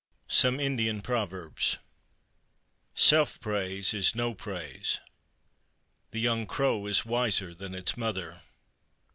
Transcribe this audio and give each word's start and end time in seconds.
SOME 0.27 0.59
INDIAN 0.59 1.03
PROVERBS 1.03 1.77
Self 2.95 3.39
praise 3.39 3.93
is 3.93 4.15
no 4.15 4.33
praise. 4.33 4.99
The 6.09 6.19
young 6.19 6.47
crow 6.47 6.87
is 6.87 7.05
wiser 7.05 7.53
than 7.53 7.75
its 7.75 7.95
mother. 7.95 8.41